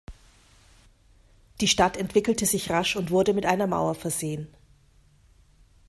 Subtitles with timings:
[1.59, 4.47] Die Stadt entwickelte sich rasch und wurde mit einer Mauer versehen.